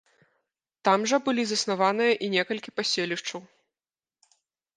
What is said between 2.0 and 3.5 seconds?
і некалькі паселішчаў.